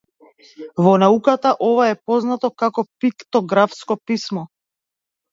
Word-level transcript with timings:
Во 0.85 0.93
науката 1.01 1.49
ова 1.67 1.83
е 1.89 1.97
познато 2.11 2.49
како 2.61 2.85
пиктографско 3.05 3.97
писмо. 4.13 4.47